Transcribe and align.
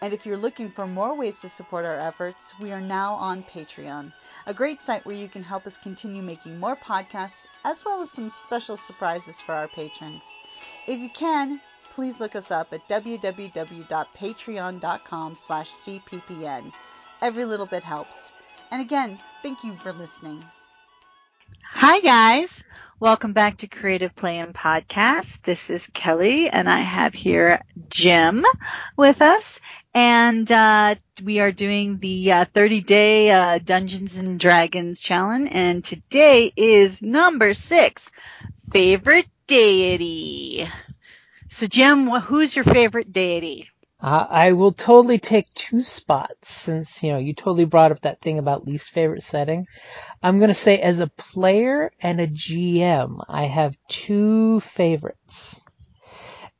And 0.00 0.12
if 0.12 0.24
you're 0.24 0.36
looking 0.36 0.70
for 0.70 0.86
more 0.86 1.16
ways 1.16 1.40
to 1.40 1.48
support 1.48 1.84
our 1.84 1.98
efforts, 1.98 2.54
we 2.60 2.70
are 2.70 2.80
now 2.80 3.14
on 3.14 3.42
Patreon, 3.42 4.12
a 4.46 4.54
great 4.54 4.80
site 4.80 5.04
where 5.04 5.16
you 5.16 5.28
can 5.28 5.42
help 5.42 5.66
us 5.66 5.76
continue 5.76 6.22
making 6.22 6.60
more 6.60 6.76
podcasts, 6.76 7.48
as 7.64 7.84
well 7.84 8.00
as 8.00 8.12
some 8.12 8.30
special 8.30 8.76
surprises 8.76 9.40
for 9.40 9.54
our 9.54 9.66
patrons. 9.66 10.22
If 10.86 11.00
you 11.00 11.10
can, 11.10 11.60
please 11.90 12.20
look 12.20 12.36
us 12.36 12.52
up 12.52 12.72
at 12.72 12.88
www.patreon.com 12.88 15.34
slash 15.34 15.70
cppn. 15.70 16.72
Every 17.20 17.44
little 17.44 17.66
bit 17.66 17.82
helps. 17.82 18.32
And 18.70 18.80
again, 18.80 19.18
thank 19.42 19.64
you 19.64 19.74
for 19.76 19.92
listening. 19.92 20.44
Hi 21.70 22.00
guys, 22.00 22.62
welcome 23.00 23.32
back 23.32 23.58
to 23.58 23.68
Creative 23.68 24.14
Play 24.14 24.38
and 24.38 24.54
Podcast. 24.54 25.42
This 25.42 25.70
is 25.70 25.88
Kelly 25.92 26.50
and 26.50 26.68
I 26.68 26.80
have 26.80 27.14
here 27.14 27.60
Jim 27.88 28.44
with 28.96 29.22
us 29.22 29.60
and 29.98 30.48
uh, 30.52 30.94
we 31.24 31.40
are 31.40 31.50
doing 31.50 31.98
the 31.98 32.30
uh, 32.30 32.44
30 32.44 32.82
day 32.82 33.32
uh, 33.32 33.58
Dungeons 33.58 34.16
and 34.16 34.38
Dragons 34.38 35.00
challenge 35.00 35.48
and 35.50 35.82
today 35.82 36.52
is 36.54 37.02
number 37.02 37.52
six, 37.52 38.08
favorite 38.70 39.26
deity. 39.48 40.68
So 41.50 41.66
Jim, 41.66 42.06
who's 42.06 42.54
your 42.54 42.64
favorite 42.64 43.12
deity? 43.12 43.68
Uh, 44.00 44.24
I 44.30 44.52
will 44.52 44.70
totally 44.70 45.18
take 45.18 45.48
two 45.52 45.82
spots 45.82 46.48
since, 46.48 47.02
you 47.02 47.10
know, 47.10 47.18
you 47.18 47.34
totally 47.34 47.64
brought 47.64 47.90
up 47.90 48.02
that 48.02 48.20
thing 48.20 48.38
about 48.38 48.64
least 48.64 48.90
favorite 48.90 49.24
setting. 49.24 49.66
I'm 50.22 50.38
going 50.38 50.46
to 50.46 50.54
say 50.54 50.78
as 50.78 51.00
a 51.00 51.08
player 51.08 51.90
and 52.00 52.20
a 52.20 52.28
GM, 52.28 53.18
I 53.28 53.46
have 53.46 53.76
two 53.88 54.60
favorites. 54.60 55.64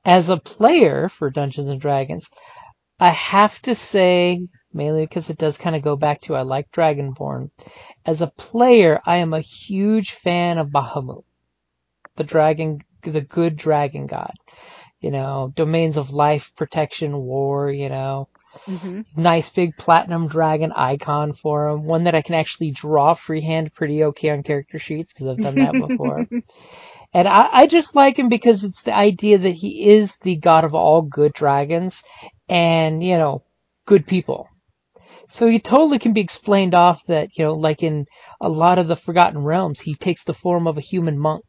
As 0.04 0.28
a 0.28 0.38
player 0.38 1.08
for 1.08 1.30
Dungeons 1.30 1.68
and 1.68 1.80
Dragons, 1.80 2.30
I 3.00 3.10
have 3.10 3.60
to 3.62 3.74
say, 3.74 4.46
mainly 4.72 5.04
because 5.04 5.30
it 5.30 5.38
does 5.38 5.58
kind 5.58 5.76
of 5.76 5.82
go 5.82 5.96
back 5.96 6.20
to 6.22 6.34
I 6.34 6.42
like 6.42 6.70
Dragonborn. 6.72 7.50
As 8.04 8.22
a 8.22 8.26
player, 8.26 9.00
I 9.04 9.18
am 9.18 9.32
a 9.32 9.40
huge 9.40 10.12
fan 10.12 10.58
of 10.58 10.68
Bahamut, 10.68 11.24
the 12.16 12.24
dragon, 12.24 12.80
the 13.02 13.20
good 13.20 13.56
dragon 13.56 14.06
god 14.06 14.34
you 15.00 15.10
know, 15.10 15.52
domains 15.54 15.96
of 15.96 16.10
life, 16.10 16.52
protection, 16.56 17.16
war, 17.16 17.70
you 17.70 17.88
know. 17.88 18.28
Mm-hmm. 18.66 19.02
Nice 19.16 19.50
big 19.50 19.76
platinum 19.76 20.26
dragon 20.26 20.72
icon 20.74 21.32
for 21.32 21.68
him. 21.68 21.84
One 21.84 22.04
that 22.04 22.14
I 22.14 22.22
can 22.22 22.34
actually 22.34 22.72
draw 22.72 23.14
freehand 23.14 23.72
pretty 23.72 24.04
okay 24.04 24.30
on 24.30 24.42
character 24.42 24.78
sheets 24.78 25.12
because 25.12 25.26
I've 25.28 25.38
done 25.38 25.54
that 25.56 25.88
before. 25.88 26.26
and 27.12 27.28
I, 27.28 27.48
I 27.52 27.66
just 27.66 27.94
like 27.94 28.18
him 28.18 28.28
because 28.28 28.64
it's 28.64 28.82
the 28.82 28.94
idea 28.94 29.38
that 29.38 29.50
he 29.50 29.88
is 29.90 30.16
the 30.18 30.36
god 30.36 30.64
of 30.64 30.74
all 30.74 31.02
good 31.02 31.32
dragons 31.32 32.02
and, 32.48 33.02
you 33.02 33.18
know, 33.18 33.42
good 33.86 34.06
people. 34.06 34.48
So 35.28 35.46
he 35.46 35.58
totally 35.58 35.98
can 35.98 36.12
be 36.12 36.20
explained 36.20 36.74
off 36.74 37.04
that, 37.06 37.36
you 37.36 37.44
know, 37.44 37.54
like 37.54 37.82
in 37.82 38.06
a 38.40 38.48
lot 38.48 38.78
of 38.78 38.88
the 38.88 38.96
Forgotten 38.96 39.42
Realms, 39.42 39.80
he 39.80 39.94
takes 39.94 40.24
the 40.24 40.34
form 40.34 40.66
of 40.66 40.78
a 40.78 40.82
human 40.82 41.18
monk 41.18 41.44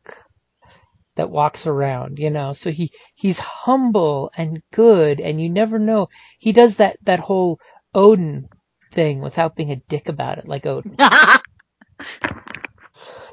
that 1.16 1.30
walks 1.30 1.68
around, 1.68 2.20
you 2.20 2.30
know. 2.30 2.54
So 2.54 2.72
he 2.72 2.92
he's 3.16 3.40
humble 3.40 4.32
and 4.38 4.62
good, 4.72 5.20
and 5.20 5.42
you 5.42 5.50
never 5.50 5.80
know. 5.80 6.08
He 6.40 6.52
does 6.52 6.78
that 6.78 6.98
that 7.04 7.20
whole 7.20 7.60
Odin 7.94 8.50
thing 8.92 9.22
without 9.22 9.56
being 9.56 9.72
a 9.72 9.76
dick 9.76 10.10
about 10.10 10.38
it, 10.38 10.48
like 10.48 10.66
Odin. 10.66 10.96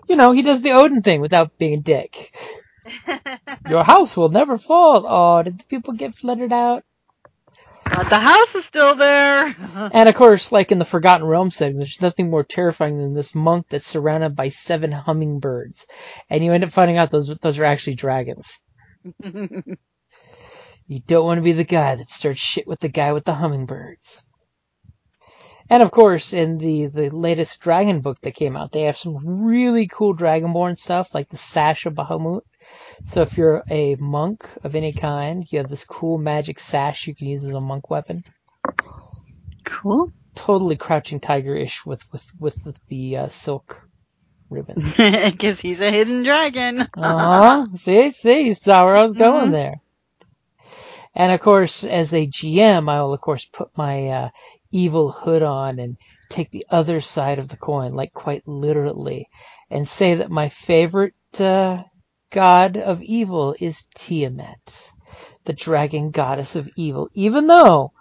you 0.09 0.17
know, 0.17 0.33
he 0.33 0.43
does 0.43 0.63
the 0.63 0.73
Odin 0.73 1.03
thing 1.03 1.21
without 1.21 1.59
being 1.59 1.79
a 1.79 1.83
dick. 1.83 2.35
Your 3.69 3.85
house 3.85 4.17
will 4.17 4.29
never 4.29 4.59
fall. 4.59 5.07
Oh, 5.09 5.43
did 5.43 5.59
the 5.59 5.65
people 5.65 5.95
get 5.95 6.15
flooded 6.15 6.53
out? 6.53 6.85
But 7.95 8.11
the 8.11 8.19
house 8.19 8.55
is 8.55 8.65
still 8.65 8.95
there. 8.95 9.55
and 9.93 10.09
of 10.09 10.15
course, 10.15 10.53
like 10.53 10.73
in 10.73 10.79
the 10.79 10.85
Forgotten 10.85 11.27
Realms 11.27 11.57
setting, 11.57 11.79
there's 11.79 12.03
nothing 12.03 12.31
more 12.31 12.45
terrifying 12.45 12.99
than 12.99 13.15
this 13.15 13.35
monk 13.35 13.69
that's 13.69 13.87
surrounded 13.87 14.37
by 14.37 14.49
seven 14.49 14.93
hummingbirds, 14.93 15.87
and 16.29 16.45
you 16.45 16.53
end 16.53 16.65
up 16.65 16.71
finding 16.71 16.99
out 16.99 17.11
those 17.11 17.35
those 17.39 17.59
are 17.59 17.65
actually 17.65 17.95
dragons. 17.95 18.63
you 19.23 21.01
don't 21.07 21.25
want 21.25 21.39
to 21.39 21.45
be 21.45 21.53
the 21.53 21.65
guy 21.65 21.95
that 21.95 22.11
starts 22.11 22.41
shit 22.41 22.67
with 22.67 22.81
the 22.81 22.89
guy 22.89 23.13
with 23.13 23.25
the 23.25 23.35
hummingbirds. 23.35 24.27
And 25.69 25.83
of 25.83 25.91
course, 25.91 26.33
in 26.33 26.59
the, 26.59 26.87
the 26.87 27.11
latest 27.11 27.61
Dragon 27.61 28.01
book 28.01 28.21
that 28.21 28.37
came 28.37 28.57
out, 28.57 28.71
they 28.71 28.83
have 28.83 28.97
some 28.97 29.45
really 29.45 29.89
cool 29.89 30.15
Dragonborn 30.15 30.79
stuff, 30.79 31.13
like 31.13 31.29
the 31.29 31.37
Sash 31.37 31.87
of 31.87 31.95
Bahamut, 31.95 32.43
so 33.05 33.21
if 33.21 33.37
you're 33.37 33.63
a 33.71 33.97
monk 33.97 34.49
of 34.65 34.75
any 34.75 34.93
kind, 34.93 35.45
you 35.51 35.59
have 35.59 35.69
this 35.69 35.85
cool 35.85 36.19
magic 36.19 36.59
sash 36.59 37.07
you 37.07 37.15
can 37.15 37.29
use 37.29 37.45
as 37.45 37.55
a 37.55 37.61
monk 37.61 37.91
weapon. 37.91 38.25
Cool. 39.65 40.11
Totally 40.35 40.77
crouching 40.77 41.21
tiger-ish 41.21 41.85
with 41.85 42.03
with 42.13 42.31
with 42.39 42.79
the 42.89 43.19
uh, 43.19 43.27
silk 43.27 43.83
ribbons. 44.49 44.97
Because 45.31 45.61
he's 45.61 45.81
a 45.81 45.91
hidden 45.91 46.23
dragon. 46.23 46.81
uh 46.81 46.87
huh. 46.97 47.67
See, 47.67 48.11
see, 48.11 48.41
you 48.43 48.55
saw 48.55 48.85
where 48.85 48.97
I 48.97 49.03
was 49.03 49.15
going 49.15 49.45
mm-hmm. 49.45 49.53
there. 49.53 49.75
And 51.15 51.33
of 51.33 51.41
course, 51.41 51.83
as 51.85 52.13
a 52.13 52.27
GM, 52.27 52.91
I 52.91 53.03
will 53.03 53.15
of 53.15 53.21
course 53.21 53.47
put 53.47 53.77
my 53.77 54.09
uh, 54.09 54.29
evil 54.71 55.11
hood 55.11 55.43
on 55.43 55.79
and 55.79 55.97
take 56.29 56.51
the 56.51 56.67
other 56.69 57.01
side 57.01 57.39
of 57.39 57.49
the 57.49 57.57
coin, 57.57 57.95
like 57.95 58.13
quite 58.13 58.47
literally, 58.47 59.29
and 59.71 59.89
say 59.89 60.17
that 60.17 60.31
my 60.31 60.49
favorite 60.49 61.15
uh, 61.39 61.83
god 62.31 62.77
of 62.77 63.03
evil 63.03 63.55
is 63.59 63.87
Tiamat, 63.95 64.91
the 65.45 65.53
dragon 65.53 66.11
goddess 66.11 66.57
of 66.57 66.69
evil, 66.77 67.09
even 67.15 67.47
though 67.47 67.93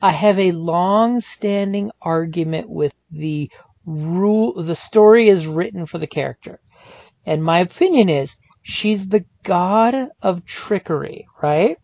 I 0.00 0.10
have 0.10 0.38
a 0.38 0.52
long 0.52 1.20
standing 1.20 1.90
argument 2.00 2.68
with 2.68 2.94
the 3.10 3.50
rule, 3.84 4.60
the 4.60 4.76
story 4.76 5.28
is 5.28 5.46
written 5.46 5.86
for 5.86 5.98
the 5.98 6.06
character. 6.06 6.60
And 7.24 7.42
my 7.42 7.60
opinion 7.60 8.08
is 8.08 8.36
she's 8.62 9.08
the 9.08 9.24
god 9.42 10.08
of 10.20 10.44
trickery, 10.44 11.26
right? 11.40 11.76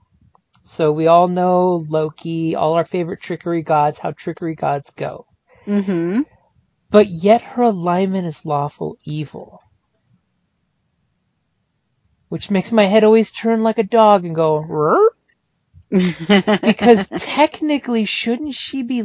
So 0.63 0.93
we 0.93 1.07
all 1.07 1.29
know 1.29 1.85
Loki, 1.89 2.55
all 2.55 2.75
our 2.75 2.85
favorite 2.85 3.21
trickery 3.21 3.63
gods, 3.63 3.99
how 3.99 4.13
trickery 4.13 4.55
gods 4.55 4.91
go. 4.91 5.27
Mm-hmm. 5.67 6.23
But 6.91 7.09
yet 7.09 7.43
her 7.43 7.63
alignment 7.63 8.27
is 8.27 8.47
lawful 8.47 8.99
evil 9.05 9.61
which 12.29 12.51
makes 12.51 12.73
my 12.73 12.85
head 12.85 13.05
always 13.05 13.33
turn 13.33 13.63
like 13.63 13.79
a 13.79 13.83
dog 13.83 14.25
and 14.25 14.35
go, 14.35 15.09
because 16.63 17.09
technically, 17.09 18.05
shouldn't 18.05 18.55
she 18.55 18.83
be 18.83 19.03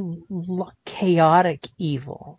chaotic 0.86 1.66
evil? 1.78 2.38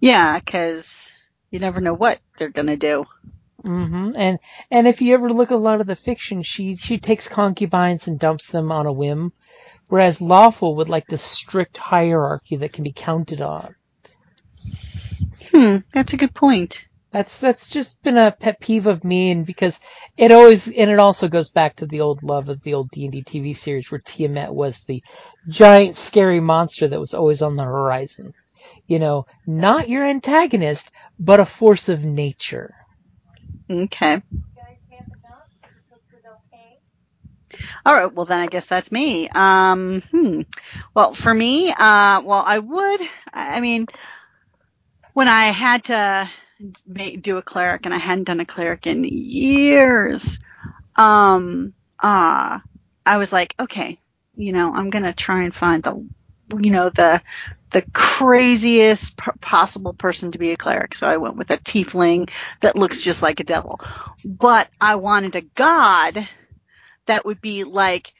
Yeah, 0.00 0.38
because 0.38 1.10
you 1.50 1.58
never 1.58 1.80
know 1.80 1.94
what 1.94 2.20
they're 2.36 2.50
gonna 2.50 2.76
do. 2.76 3.06
Mm-hmm. 3.64 4.10
And 4.16 4.38
and 4.70 4.86
if 4.86 5.00
you 5.00 5.14
ever 5.14 5.30
look 5.30 5.50
at 5.50 5.56
a 5.56 5.58
lot 5.58 5.80
of 5.80 5.86
the 5.86 5.96
fiction, 5.96 6.42
she 6.42 6.76
she 6.76 6.98
takes 6.98 7.28
concubines 7.28 8.06
and 8.06 8.18
dumps 8.18 8.50
them 8.50 8.70
on 8.70 8.86
a 8.86 8.92
whim, 8.92 9.32
whereas 9.88 10.20
lawful 10.20 10.76
would 10.76 10.88
like 10.88 11.06
the 11.06 11.18
strict 11.18 11.76
hierarchy 11.76 12.56
that 12.56 12.72
can 12.72 12.84
be 12.84 12.92
counted 12.92 13.40
on. 13.40 13.74
Hmm, 15.50 15.78
that's 15.92 16.12
a 16.12 16.18
good 16.18 16.34
point. 16.34 16.87
That's 17.10 17.40
that's 17.40 17.68
just 17.68 18.02
been 18.02 18.18
a 18.18 18.32
pet 18.32 18.60
peeve 18.60 18.86
of 18.86 19.02
me, 19.02 19.30
and 19.30 19.46
because 19.46 19.80
it 20.16 20.30
always 20.30 20.68
and 20.68 20.90
it 20.90 20.98
also 20.98 21.28
goes 21.28 21.48
back 21.48 21.76
to 21.76 21.86
the 21.86 22.02
old 22.02 22.22
love 22.22 22.50
of 22.50 22.62
the 22.62 22.74
old 22.74 22.90
D 22.90 23.04
and 23.04 23.12
D 23.12 23.22
TV 23.22 23.56
series 23.56 23.90
where 23.90 23.98
Tiamat 23.98 24.54
was 24.54 24.84
the 24.84 25.02
giant 25.48 25.96
scary 25.96 26.40
monster 26.40 26.86
that 26.86 27.00
was 27.00 27.14
always 27.14 27.40
on 27.40 27.56
the 27.56 27.64
horizon. 27.64 28.34
You 28.86 28.98
know, 28.98 29.26
not 29.46 29.88
your 29.88 30.04
antagonist, 30.04 30.90
but 31.18 31.40
a 31.40 31.46
force 31.46 31.88
of 31.88 32.04
nature. 32.04 32.74
Okay. 33.70 34.22
All 37.84 37.94
right. 37.94 38.12
Well, 38.12 38.26
then 38.26 38.40
I 38.40 38.46
guess 38.46 38.66
that's 38.66 38.92
me. 38.92 39.28
Um, 39.30 40.02
hmm. 40.10 40.42
Well, 40.94 41.14
for 41.14 41.32
me, 41.32 41.70
uh, 41.70 42.20
well, 42.22 42.42
I 42.46 42.58
would. 42.58 43.00
I 43.32 43.60
mean, 43.60 43.86
when 45.14 45.28
I 45.28 45.46
had 45.46 45.84
to 45.84 46.30
make, 46.30 46.47
do 47.20 47.36
a 47.36 47.42
cleric, 47.42 47.84
and 47.84 47.94
I 47.94 47.98
hadn't 47.98 48.24
done 48.24 48.40
a 48.40 48.46
cleric 48.46 48.86
in 48.86 49.04
years, 49.04 50.38
um, 50.96 51.72
uh, 52.00 52.58
I 53.06 53.18
was 53.18 53.32
like, 53.32 53.54
okay, 53.58 53.98
you 54.34 54.52
know, 54.52 54.72
I'm 54.72 54.90
gonna 54.90 55.12
try 55.12 55.42
and 55.42 55.54
find 55.54 55.82
the, 55.82 56.06
you 56.58 56.70
know, 56.70 56.90
the 56.90 57.22
the 57.70 57.82
craziest 57.92 59.16
p- 59.16 59.30
possible 59.40 59.92
person 59.92 60.32
to 60.32 60.38
be 60.38 60.52
a 60.52 60.56
cleric. 60.56 60.94
So 60.94 61.08
I 61.08 61.18
went 61.18 61.36
with 61.36 61.50
a 61.50 61.58
tiefling 61.58 62.30
that 62.60 62.76
looks 62.76 63.02
just 63.02 63.22
like 63.22 63.40
a 63.40 63.44
devil, 63.44 63.80
but 64.24 64.68
I 64.80 64.96
wanted 64.96 65.36
a 65.36 65.42
god 65.42 66.26
that 67.06 67.24
would 67.24 67.40
be 67.40 67.64
like, 67.64 68.12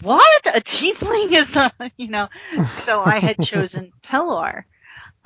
what? 0.00 0.46
A 0.46 0.60
tiefling 0.60 1.32
is 1.32 1.48
the, 1.48 1.72
you 1.96 2.08
know, 2.08 2.28
so 2.60 3.02
I 3.02 3.18
had 3.18 3.40
chosen 3.42 3.92
Pelor, 4.02 4.64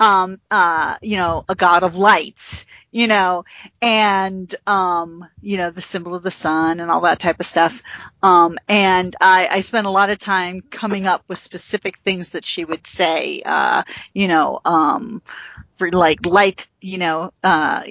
um, 0.01 0.41
uh, 0.51 0.97
you 1.03 1.17
know, 1.17 1.45
a 1.49 1.55
god 1.55 1.83
of 1.83 1.97
lights, 1.97 2.67
you 2.91 3.07
know, 3.07 3.45
and, 3.81 4.53
um, 4.67 5.25
you 5.41 5.57
know, 5.57 5.71
the 5.71 5.81
symbol 5.81 6.13
of 6.13 6.23
the 6.23 6.31
sun 6.31 6.79
and 6.79 6.91
all 6.91 7.01
that 7.01 7.19
type 7.19 7.39
of 7.39 7.45
stuff. 7.45 7.81
Um, 8.21 8.59
and 8.67 9.15
I, 9.21 9.47
I 9.49 9.59
spent 9.61 9.87
a 9.87 9.91
lot 9.91 10.09
of 10.09 10.19
time 10.19 10.61
coming 10.69 11.07
up 11.07 11.23
with 11.27 11.39
specific 11.39 11.99
things 11.99 12.31
that 12.31 12.45
she 12.45 12.65
would 12.65 12.85
say, 12.85 13.41
uh, 13.45 13.83
you 14.13 14.27
know, 14.27 14.59
um, 14.65 15.21
for 15.77 15.89
like 15.89 16.25
light, 16.27 16.67
you 16.79 16.99
know, 16.99 17.33
uh, 17.43 17.83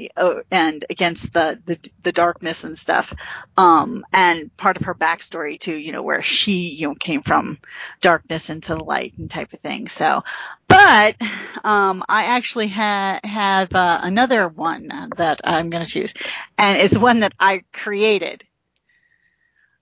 and 0.50 0.84
against 0.88 1.32
the, 1.32 1.60
the, 1.64 1.90
the 2.02 2.12
darkness 2.12 2.62
and 2.62 2.78
stuff. 2.78 3.12
Um, 3.56 4.04
and 4.12 4.56
part 4.56 4.76
of 4.76 4.84
her 4.84 4.94
backstory 4.94 5.58
too, 5.58 5.74
you 5.74 5.90
know, 5.90 6.02
where 6.02 6.22
she, 6.22 6.68
you 6.68 6.88
know, 6.88 6.94
came 6.94 7.22
from 7.22 7.58
darkness 8.00 8.48
into 8.48 8.76
the 8.76 8.84
light 8.84 9.14
and 9.18 9.28
type 9.28 9.52
of 9.52 9.58
thing. 9.58 9.88
So, 9.88 10.22
but, 10.68 11.16
um, 11.64 12.04
I 12.08 12.26
actually 12.26 12.68
ha- 12.68 13.18
have, 13.24 13.74
uh, 13.74 14.00
another 14.04 14.46
one 14.46 14.89
that 15.16 15.40
I'm 15.44 15.70
going 15.70 15.84
to 15.84 15.88
choose 15.90 16.14
and 16.58 16.78
it's 16.78 16.96
one 16.96 17.20
that 17.20 17.34
I 17.38 17.62
created. 17.72 18.44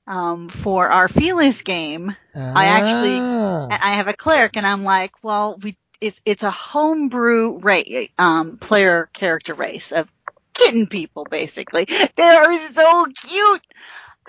Um, 0.06 0.48
for 0.48 0.88
our 0.88 1.06
Felis 1.06 1.62
game, 1.62 2.16
I 2.34 2.64
actually, 2.66 3.18
Ah. 3.20 3.68
I 3.70 3.90
have 3.96 4.08
a 4.08 4.14
cleric 4.14 4.56
and 4.56 4.66
I'm 4.66 4.82
like, 4.82 5.12
well, 5.22 5.58
we 5.62 5.76
it's 6.00 6.22
it's 6.24 6.42
a 6.44 6.50
homebrew 6.50 7.58
race, 7.58 8.08
um, 8.16 8.56
player 8.56 9.10
character 9.12 9.52
race 9.52 9.92
of 9.92 10.10
kitten 10.54 10.86
people, 10.86 11.26
basically. 11.30 11.84
They 12.16 12.22
are 12.22 12.68
so 12.70 13.04
cute. 13.04 13.62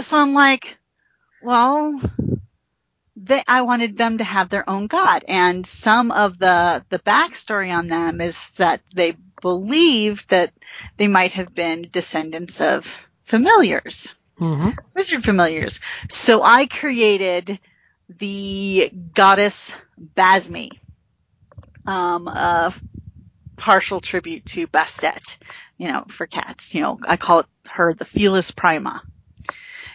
So 0.02 0.18
I'm 0.18 0.34
like, 0.34 0.78
well, 1.42 2.02
they, 3.16 3.42
I 3.48 3.62
wanted 3.62 3.98
them 3.98 4.18
to 4.18 4.24
have 4.24 4.50
their 4.50 4.70
own 4.70 4.88
god, 4.88 5.24
and 5.28 5.66
some 5.66 6.12
of 6.12 6.38
the 6.40 6.84
the 6.90 7.00
backstory 7.00 7.74
on 7.74 7.88
them 7.88 8.20
is 8.20 8.50
that 8.58 8.81
they 8.94 9.16
believe 9.42 10.26
that 10.28 10.54
they 10.98 11.08
might 11.08 11.34
have 11.34 11.54
been 11.54 11.88
descendants 11.92 12.62
of 12.62 12.96
familiars 13.24 14.14
hmm 14.38 14.70
wizard 14.96 15.24
familiars. 15.24 15.80
So 16.10 16.42
I 16.44 16.66
created 16.66 17.60
the 18.10 18.92
goddess 19.14 19.76
Basmi, 20.16 20.72
um, 21.86 22.28
a 22.28 22.74
partial 23.56 24.02
tribute 24.02 24.46
to 24.48 24.68
Bastet, 24.68 25.38
you 25.78 25.88
know, 25.88 26.06
for 26.10 26.28
cats. 26.28 26.74
You 26.74 26.82
know, 26.82 27.00
I 27.08 27.18
call 27.18 27.40
it 27.40 27.46
her 27.70 27.94
the 27.94 28.06
Felis 28.06 28.52
Prima. 28.52 29.04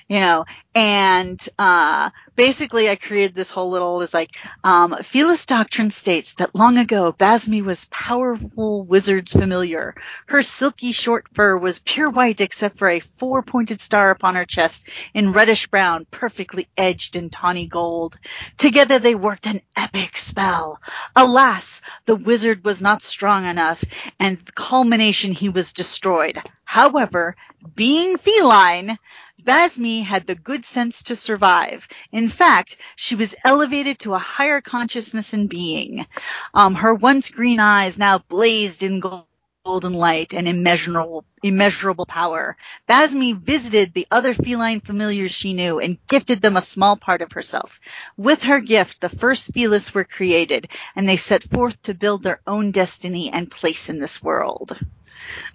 You 0.09 0.21
know, 0.21 0.45
and 0.75 1.49
uh, 1.59 2.11
basically 2.35 2.89
I 2.89 2.97
created 2.97 3.35
this 3.35 3.51
whole 3.51 3.71
little 3.71 4.03
is 4.03 4.13
like 4.13 4.31
um, 4.65 4.97
Felis 5.03 5.47
doctrine 5.47 5.91
states 5.91 6.35
that 6.35 6.55
long 6.55 6.79
ago 6.79 7.13
Basmi 7.13 7.63
was 7.63 7.85
powerful 7.87 8.83
wizard's 8.85 9.33
familiar. 9.33 9.95
Her 10.27 10.43
silky 10.43 10.93
short 10.93 11.27
fur 11.33 11.57
was 11.57 11.79
pure 11.79 12.11
white 12.11 12.41
except 12.41 12.79
for 12.79 12.89
a 12.89 13.01
four-pointed 13.01 13.81
star 13.81 14.11
upon 14.11 14.35
her 14.35 14.45
chest 14.45 14.89
in 15.13 15.33
reddish 15.33 15.69
brown, 15.69 16.07
perfectly 16.11 16.67
edged 16.77 17.15
in 17.15 17.31
tawny 17.31 17.67
gold. 17.67 18.19
Together 18.59 18.99
they 18.99 19.15
worked 19.15 19.47
an 19.47 19.61
epic 19.77 20.17
spell. 20.17 20.81
Alas, 21.15 21.83
the 22.07 22.17
wizard 22.17 22.65
was 22.65 22.83
not 22.83 23.03
strong 23.03 23.45
enough, 23.45 23.85
and 24.19 24.39
the 24.39 24.53
culmination 24.53 25.33
he 25.33 25.49
was 25.49 25.73
destroyed. 25.73 26.39
However, 26.65 27.37
being 27.77 28.17
feline, 28.17 28.99
Basmi 29.45 30.03
had 30.03 30.27
the 30.27 30.35
good 30.35 30.64
sense 30.65 31.05
to 31.05 31.17
survive. 31.17 31.89
In 32.13 32.29
fact, 32.29 32.77
she 32.97 33.15
was 33.15 33.35
elevated 33.45 33.99
to 34.01 34.15
a 34.15 34.19
higher 34.19 34.61
consciousness 34.61 35.33
and 35.33 35.49
being. 35.49 36.07
Um, 36.53 36.75
her 36.77 36.95
once 36.95 37.31
green 37.31 37.61
eyes 37.61 37.99
now 37.99 38.19
blazed 38.19 38.83
in 38.83 39.01
gold 39.01 39.27
golden 39.65 39.95
light 39.95 40.35
and 40.35 40.47
immeasurable, 40.47 41.25
immeasurable 41.43 42.05
power. 42.05 42.55
Basmi 42.87 43.33
visited 43.35 43.95
the 43.95 44.07
other 44.11 44.35
feline 44.35 44.81
familiars 44.81 45.31
she 45.31 45.55
knew 45.55 45.81
and 45.81 45.97
gifted 46.07 46.43
them 46.43 46.59
a 46.59 46.63
small 46.63 46.97
part 46.97 47.23
of 47.23 47.33
herself. 47.33 47.81
With 48.19 48.43
her 48.43 48.61
gift, 48.61 49.01
the 49.01 49.09
first 49.09 49.55
Felis 49.55 49.95
were 49.95 50.05
created, 50.05 50.69
and 50.95 51.09
they 51.09 51.17
set 51.17 51.43
forth 51.43 51.81
to 51.83 51.95
build 51.95 52.23
their 52.23 52.43
own 52.47 52.73
destiny 52.73 53.31
and 53.33 53.51
place 53.51 53.89
in 53.89 54.01
this 54.01 54.23
world. 54.23 54.79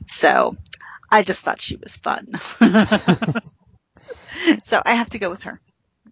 So, 0.08 0.58
I 1.12 1.22
just 1.22 1.42
thought 1.42 1.62
she 1.62 1.76
was 1.76 1.96
fun. 1.96 2.40
so 4.64 4.82
I 4.86 4.96
have 4.96 5.10
to 5.12 5.20
go 5.20 5.30
with 5.30 5.44
her. 5.44 5.60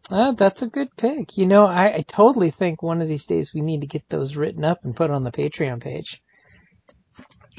Oh, 0.10 0.34
that's 0.34 0.62
a 0.62 0.68
good 0.68 0.96
pick. 0.96 1.38
You 1.38 1.46
know, 1.46 1.66
I, 1.66 1.96
I 1.96 2.06
totally 2.08 2.50
think 2.50 2.82
one 2.82 3.02
of 3.02 3.08
these 3.08 3.26
days 3.26 3.54
we 3.54 3.62
need 3.62 3.82
to 3.82 3.88
get 3.88 4.08
those 4.10 4.36
written 4.36 4.64
up 4.64 4.86
and 4.86 4.96
put 4.96 5.12
on 5.12 5.24
the 5.24 5.32
Patreon 5.32 5.82
page. 5.82 6.22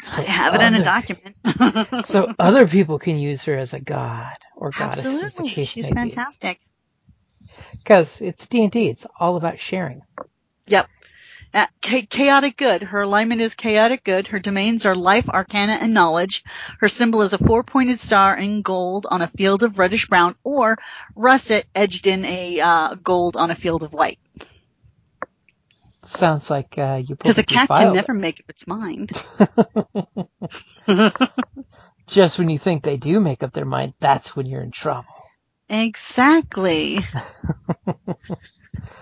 So 0.06 0.23
I 0.23 0.26
have 0.26 0.55
it 0.55 0.61
in 0.62 0.75
a 0.75 0.85
document. 0.85 1.37
So 2.06 2.32
other 2.38 2.67
people 2.67 2.99
can 2.99 3.19
use 3.19 3.44
her 3.44 3.56
as 3.56 3.75
a 3.75 3.81
god 3.81 4.37
or 4.56 4.70
goddess, 4.70 5.06
Absolutely, 5.06 5.65
she's 5.65 5.88
fantastic. 5.88 6.59
Because 7.73 8.20
it's 8.20 8.49
D 8.49 8.62
and 8.62 8.73
D. 8.73 8.88
It's 8.88 9.06
all 9.19 9.37
about 9.37 9.61
sharing. 9.61 10.03
Yep. 10.67 10.88
Uh, 11.54 11.66
chaotic 11.82 12.56
good. 12.56 12.82
Her 12.82 13.02
alignment 13.02 13.40
is 13.40 13.54
chaotic 13.54 14.04
good. 14.04 14.26
Her 14.28 14.38
domains 14.38 14.84
are 14.84 14.94
life, 14.94 15.28
arcana, 15.28 15.78
and 15.81 15.94
knowledge. 15.94 16.44
Her 16.78 16.88
symbol 16.88 17.22
is 17.22 17.32
a 17.32 17.38
four-pointed 17.38 17.98
star 17.98 18.36
in 18.36 18.62
gold 18.62 19.06
on 19.10 19.22
a 19.22 19.26
field 19.26 19.62
of 19.62 19.78
reddish 19.78 20.08
brown, 20.08 20.34
or 20.44 20.76
russet 21.17 21.67
edged 21.74 22.06
in 22.06 22.24
a 22.24 22.60
uh, 22.60 22.94
gold 22.96 23.36
on 23.36 23.50
a 23.50 23.55
field 23.55 23.82
of 23.82 23.93
white. 23.93 24.19
Sounds 26.02 26.50
like 26.50 26.78
uh, 26.78 27.02
you 27.05 27.17
Because 27.17 27.38
a 27.38 27.43
cat 27.43 27.69
can 27.69 27.94
never 27.94 28.14
make 28.14 28.40
up 28.40 28.48
its 28.48 28.67
mind. 28.67 29.10
Just 32.06 32.38
when 32.38 32.48
you 32.48 32.58
think 32.58 32.82
they 32.82 32.96
do 32.96 33.20
make 33.20 33.43
up 33.43 33.52
their 33.52 33.67
mind, 33.67 33.94
that's 34.00 34.34
when 34.34 34.46
you're 34.46 34.62
in 34.62 34.70
trouble. 34.70 35.05
Exactly. 35.69 37.00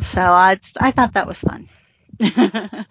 so 0.00 0.20
I, 0.20 0.58
I 0.80 0.90
thought 0.90 1.14
that 1.14 1.28
was 1.28 1.40
fun. 1.40 1.68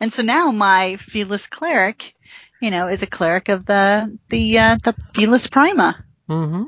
and 0.00 0.12
so 0.12 0.22
now 0.22 0.50
my 0.50 0.96
Felis 0.98 1.48
cleric, 1.48 2.14
you 2.60 2.70
know, 2.70 2.86
is 2.88 3.02
a 3.02 3.06
cleric 3.06 3.48
of 3.48 3.66
the 3.66 4.16
the 4.28 4.58
uh, 4.58 4.76
the 4.82 4.94
Felis 5.14 5.46
Prima. 5.50 6.04
Mm-hmm. 6.28 6.64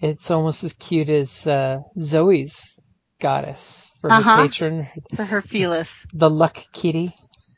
It's 0.00 0.30
almost 0.30 0.62
as 0.64 0.74
cute 0.74 1.08
as 1.08 1.46
uh, 1.46 1.78
Zoe's 1.98 2.78
goddess 3.18 3.92
for 4.00 4.10
her 4.10 4.16
Uh-huh. 4.18 4.42
patron, 4.42 4.88
For 5.14 5.24
her 5.24 5.40
Felis. 5.42 6.06
the 6.12 6.28
Luck 6.30 6.58
Kitty. 6.72 7.10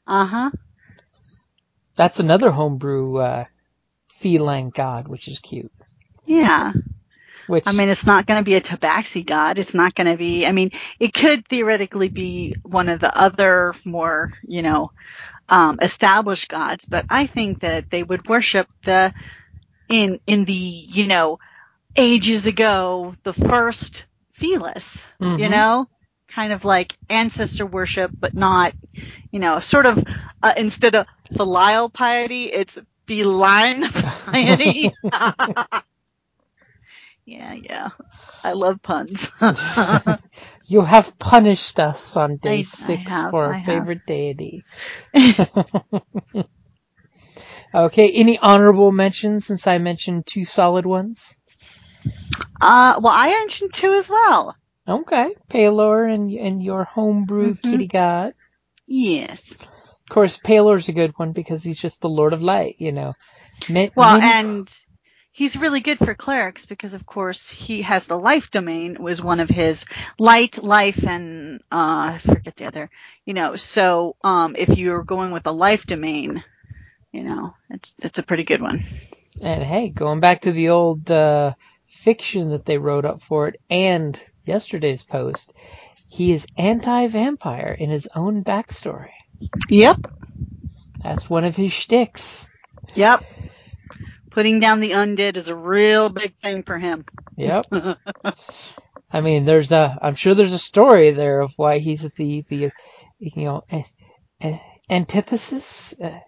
Uh 0.07 0.25
huh. 0.25 0.51
That's 1.97 2.21
another 2.21 2.51
homebrew 2.53 3.17
uh, 3.17 3.45
feline 4.21 4.71
god, 4.71 5.09
which 5.09 5.27
is 5.27 5.41
cute. 5.41 5.73
Yeah. 6.27 6.73
Which 7.49 7.67
I 7.67 7.73
mean, 7.73 7.89
it's 7.89 8.07
not 8.07 8.27
going 8.27 8.41
to 8.41 8.45
be 8.45 8.55
a 8.57 8.61
tabaxi 8.61 9.27
god. 9.27 9.59
It's 9.59 9.75
not 9.75 9.95
going 9.95 10.09
to 10.09 10.17
be, 10.17 10.47
I 10.47 10.53
mean, 10.53 10.71
it 11.01 11.15
could 11.15 11.47
theoretically 11.49 12.09
be 12.09 12.57
one 12.63 12.89
of 12.89 13.01
the 13.01 13.17
other 13.19 13.75
more, 13.85 14.33
you 14.43 14.63
know, 14.63 14.93
um, 15.49 15.79
established 15.83 16.49
gods, 16.49 16.85
but 16.87 17.07
I 17.11 17.27
think 17.27 17.61
that 17.61 17.91
they 17.91 18.03
would 18.05 18.29
worship 18.29 18.69
the, 18.85 19.15
in, 19.89 20.21
in 20.27 20.45
the, 20.45 20.53
you 20.53 21.07
know, 21.07 21.39
ages 21.97 22.47
ago, 22.47 23.15
the 23.25 23.33
first 23.35 24.07
Felis, 24.35 25.07
you 25.21 25.49
Mhm. 25.49 25.51
know? 25.51 25.87
Kind 26.29 26.53
of 26.53 26.65
like 26.65 26.97
ancestor 27.11 27.67
worship, 27.67 28.13
but 28.19 28.35
not, 28.37 28.75
you 29.33 29.41
know, 29.41 29.59
sort 29.61 29.87
of, 29.87 30.05
uh, 30.43 30.55
instead 30.57 30.95
of 30.95 31.07
filial 31.37 31.91
piety, 31.91 32.45
it's 32.53 32.79
feline 33.07 33.89
piety. 34.33 34.91
yeah, 37.29 37.53
yeah. 37.55 37.91
I 38.45 38.53
love 38.53 38.81
puns. 38.83 39.31
you 40.67 40.83
have 40.83 41.19
punished 41.19 41.81
us 41.81 42.17
on 42.17 42.37
day 42.37 42.63
I- 42.63 42.71
I 42.81 42.83
six 42.87 42.95
have, 42.95 43.31
for 43.31 43.45
I 43.45 43.49
our 43.49 43.55
have. 43.59 43.65
favorite 43.65 44.07
deity. 44.07 44.65
okay, 47.75 48.11
any 48.13 48.39
honorable 48.39 48.93
mentions 48.93 49.47
since 49.47 49.67
I 49.67 49.79
mentioned 49.79 50.27
two 50.27 50.45
solid 50.45 50.87
ones? 50.87 51.39
Uh, 52.61 53.01
well, 53.03 53.15
I 53.17 53.29
mentioned 53.31 53.73
two 53.75 53.93
as 53.93 54.09
well. 54.11 54.55
Okay, 54.89 55.35
Pelor 55.51 56.13
and 56.13 56.31
and 56.33 56.63
your 56.63 56.85
homebrew 56.85 57.55
Mhm. 57.55 57.63
kitty 57.63 57.87
god. 57.87 58.35
Yes. 58.87 59.53
Of 59.61 60.15
course, 60.15 60.39
Pelor's 60.39 60.89
a 60.89 60.93
good 60.93 61.13
one 61.17 61.33
because 61.33 61.63
he's 61.63 61.79
just 61.79 62.01
the 62.01 62.09
Lord 62.09 62.33
of 62.33 62.43
Light, 62.43 62.77
you 62.79 62.93
know. 62.93 63.13
Well, 63.95 64.19
and 64.21 64.67
he's 65.39 65.57
really 65.57 65.79
good 65.79 65.99
for 65.99 66.17
clerics 66.17 66.67
because, 66.67 66.95
of 66.95 67.07
course, 67.07 67.49
he 67.49 67.83
has 67.83 68.09
the 68.09 68.19
life 68.19 68.51
domain 68.51 68.97
was 68.99 69.23
one 69.23 69.39
of 69.39 69.49
his 69.49 69.85
light, 70.19 70.61
life, 70.61 71.07
and 71.07 71.61
uh, 71.71 72.17
I 72.17 72.19
forget 72.19 72.57
the 72.57 72.65
other. 72.65 72.91
You 73.25 73.35
know, 73.35 73.55
so 73.55 74.17
um, 74.25 74.57
if 74.59 74.77
you're 74.77 75.05
going 75.05 75.31
with 75.31 75.45
the 75.45 75.55
life 75.55 75.87
domain, 75.87 76.43
you 77.13 77.23
know, 77.23 77.55
it's 77.71 77.95
it's 78.01 78.19
a 78.19 78.25
pretty 78.25 78.43
good 78.43 78.61
one. 78.61 78.81
And 79.41 79.63
hey, 79.63 79.91
going 79.91 80.19
back 80.19 80.41
to 80.41 80.51
the 80.51 80.71
old 80.71 81.09
uh, 81.09 81.55
fiction 81.87 82.51
that 82.51 82.67
they 82.67 82.79
wrote 82.79 83.05
up 83.05 83.23
for 83.23 83.47
it 83.47 83.61
and 83.71 84.21
yesterday's 84.45 85.05
post, 85.05 85.55
he 86.09 86.33
is 86.33 86.49
anti-vampire 86.57 87.77
in 87.79 87.91
his 87.91 88.09
own 88.13 88.43
backstory. 88.43 89.13
Yep. 89.69 89.99
That's 91.05 91.31
one 91.31 91.45
of 91.45 91.55
his 91.55 91.73
shticks. 91.73 92.53
Yep. 92.97 93.23
Putting 94.31 94.61
down 94.61 94.81
the 94.81 94.91
undead 94.93 95.37
is 95.37 95.49
a 95.49 95.57
real 95.57 96.09
big 96.09 96.35
thing 96.43 96.63
for 96.63 96.79
him. 96.79 97.05
Yep. 97.37 97.67
I 99.11 99.21
mean, 99.23 99.45
there's 99.45 99.73
a, 99.73 99.99
I'm 100.03 100.15
sure 100.15 100.35
there's 100.35 100.53
a 100.53 100.59
story 100.59 101.11
there 101.13 101.41
of 101.41 101.53
why 101.57 101.79
he's 101.79 102.03
the, 102.03 102.43
the, 102.43 102.71
you 103.19 103.31
know, 103.45 103.65
a, 103.73 103.85
a, 104.43 104.61
antithesis 104.91 105.95
uh, 106.03 106.19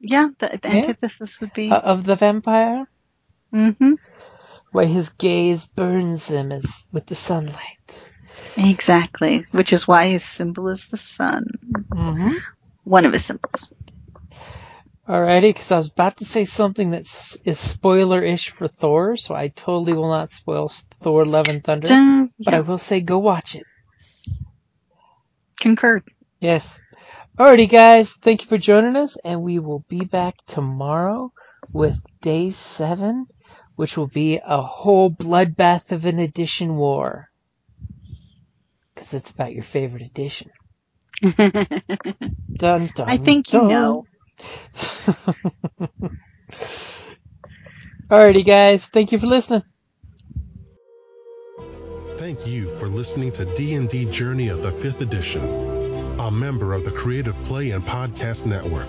Yeah, 0.00 0.28
the, 0.38 0.58
the 0.60 0.68
Yeah. 0.68 0.74
antithesis 0.76 1.40
would 1.40 1.54
be. 1.54 1.70
of 1.70 2.04
the 2.04 2.16
vampire. 2.16 2.84
Mm-hmm. 3.52 3.92
Why 4.72 4.84
his 4.86 5.10
gaze 5.10 5.66
burns 5.68 6.28
him 6.28 6.52
as 6.52 6.88
with 6.92 7.06
the 7.06 7.14
sunlight. 7.14 8.12
Exactly. 8.56 9.46
Which 9.52 9.72
is 9.72 9.86
why 9.88 10.06
his 10.08 10.24
symbol 10.24 10.68
is 10.68 10.88
the 10.88 10.96
sun. 10.96 11.46
Mm-hmm. 11.92 12.36
One 12.84 13.04
of 13.06 13.12
his 13.12 13.24
symbols. 13.24 13.68
Alrighty, 15.08 15.50
because 15.50 15.70
I 15.70 15.76
was 15.76 15.88
about 15.90 16.16
to 16.18 16.24
say 16.24 16.46
something 16.46 16.90
that's 16.90 17.36
is 17.42 17.58
spoiler-ish 17.58 18.50
for 18.50 18.68
Thor, 18.68 19.16
so 19.16 19.34
I 19.34 19.48
totally 19.48 19.92
will 19.92 20.08
not 20.08 20.30
spoil 20.30 20.68
Thor: 20.68 21.26
Love 21.26 21.48
and 21.48 21.62
Thunder. 21.62 21.88
Dun, 21.88 22.30
But 22.38 22.54
I 22.54 22.60
will 22.60 22.78
say, 22.78 23.00
go 23.00 23.18
watch 23.18 23.54
it. 23.54 23.64
concurred. 25.60 26.04
Yes. 26.40 26.80
Alrighty, 27.38 27.68
guys, 27.68 28.12
thank 28.14 28.42
you 28.42 28.48
for 28.48 28.58
joining 28.58 28.96
us, 28.96 29.18
and 29.18 29.42
we 29.42 29.58
will 29.58 29.84
be 29.88 30.04
back 30.04 30.36
tomorrow 30.46 31.30
with 31.74 32.00
day 32.22 32.50
seven, 32.50 33.26
which 33.76 33.96
will 33.96 34.06
be 34.06 34.38
a 34.42 34.62
whole 34.62 35.10
bloodbath 35.10 35.92
of 35.92 36.06
an 36.06 36.18
edition 36.18 36.76
war. 36.76 37.28
Because 38.94 39.14
it's 39.14 39.30
about 39.32 39.52
your 39.52 39.64
favorite 39.64 40.02
edition. 40.04 40.50
Dun 42.56 42.90
dun. 42.94 43.08
I 43.08 43.16
think 43.18 43.52
you 43.52 43.62
know. 43.62 44.04
Alrighty, 48.10 48.44
guys, 48.44 48.86
thank 48.86 49.12
you 49.12 49.18
for 49.18 49.26
listening. 49.26 49.62
Thank 52.18 52.46
you 52.46 52.74
for 52.78 52.88
listening 52.88 53.32
to 53.32 53.44
D&D 53.44 54.06
Journey 54.06 54.48
of 54.48 54.62
the 54.62 54.70
5th 54.70 55.00
Edition, 55.02 55.42
a 56.18 56.30
member 56.30 56.72
of 56.72 56.84
the 56.84 56.90
Creative 56.90 57.34
Play 57.44 57.72
and 57.72 57.84
Podcast 57.84 58.46
Network. 58.46 58.88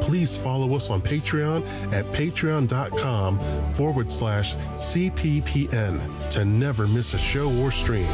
Please 0.00 0.36
follow 0.36 0.74
us 0.74 0.88
on 0.88 1.02
Patreon 1.02 1.66
at 1.92 2.04
patreon.com 2.06 3.38
forward 3.74 4.10
slash 4.10 4.54
CPPN 4.54 6.30
to 6.30 6.44
never 6.44 6.86
miss 6.86 7.12
a 7.14 7.18
show 7.18 7.52
or 7.60 7.70
stream. 7.70 8.08